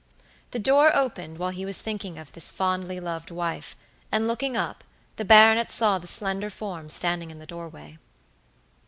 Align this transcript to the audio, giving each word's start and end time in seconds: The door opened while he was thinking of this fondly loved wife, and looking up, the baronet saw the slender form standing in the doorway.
The 0.49 0.57
door 0.57 0.91
opened 0.95 1.37
while 1.37 1.51
he 1.51 1.63
was 1.63 1.79
thinking 1.79 2.17
of 2.17 2.31
this 2.31 2.49
fondly 2.49 2.99
loved 2.99 3.29
wife, 3.29 3.75
and 4.11 4.25
looking 4.25 4.57
up, 4.57 4.83
the 5.17 5.23
baronet 5.25 5.71
saw 5.71 5.99
the 5.99 6.07
slender 6.07 6.49
form 6.49 6.89
standing 6.89 7.29
in 7.29 7.37
the 7.37 7.45
doorway. 7.45 7.99